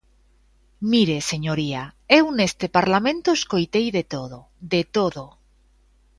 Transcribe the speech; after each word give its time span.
Mire, 0.91 1.17
señoría, 1.31 1.83
eu 2.19 2.25
neste 2.37 2.65
Parlamento 2.77 3.29
escoitei 3.37 3.87
de 3.97 4.03
todo 4.13 4.37
-de 4.45 4.81
todo-. 4.95 5.29